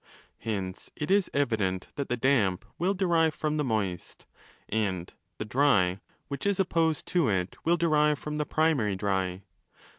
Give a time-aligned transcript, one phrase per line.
[0.39, 4.25] Hence it is evident that the damp will derive from the moist,
[4.67, 9.43] and 'the dry' which is opposed to it will derive from the primary dry.